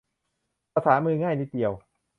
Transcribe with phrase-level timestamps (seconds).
[0.73, 1.71] ภาษามือ ง่ายนิดเดียว